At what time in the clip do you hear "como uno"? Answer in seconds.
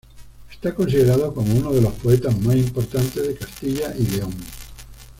1.31-1.71